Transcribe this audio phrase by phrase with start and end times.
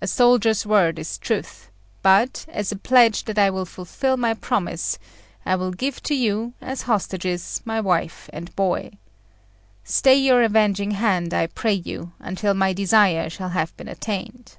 [0.00, 1.68] A soldier's word is truth;
[2.00, 4.98] but, as a pledge that I will fulfil my promise,
[5.44, 8.92] I will give to you, as hostages, my wife and boy.
[9.84, 14.56] Stay your avenging hand, I pray you, until my desire shall have been attained."